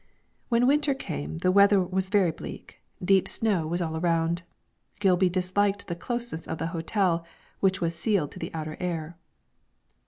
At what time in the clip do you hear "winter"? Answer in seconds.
0.65-0.95